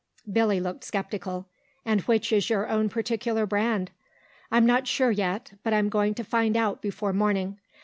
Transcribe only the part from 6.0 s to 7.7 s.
to find out before morning.